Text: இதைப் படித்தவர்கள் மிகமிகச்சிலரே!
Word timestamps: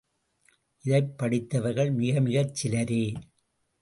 இதைப் 0.85 1.17
படித்தவர்கள் 1.17 1.91
மிகமிகச்சிலரே! 1.95 3.03